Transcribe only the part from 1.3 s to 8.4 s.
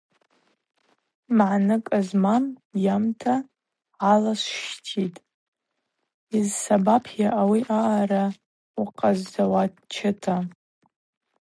Магӏныкӏ змамгьи йамна гӏалшвщтитӏ, йызсабапйа ауи аъарагьи